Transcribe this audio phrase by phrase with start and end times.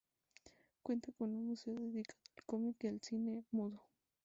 [0.81, 3.79] Cuenta con un museo dedicado al cómic y al cine mudo.